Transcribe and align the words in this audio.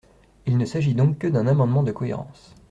Il 0.47 0.57
ne 0.57 0.65
s’agit 0.65 0.95
donc 0.95 1.19
que 1.19 1.27
d’un 1.27 1.45
amendement 1.45 1.83
de 1.83 1.91
cohérence. 1.91 2.55